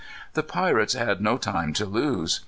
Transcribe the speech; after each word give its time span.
The 0.33 0.41
pirates 0.41 0.93
had 0.93 1.21
no 1.21 1.37
time 1.37 1.73
to 1.73 1.85
lose. 1.85 2.39